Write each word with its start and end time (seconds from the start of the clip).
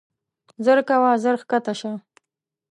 ژر 0.63 0.79
کوه 0.87 1.11
ژر 1.23 1.35
کښته 1.49 1.73
شه. 1.79 1.91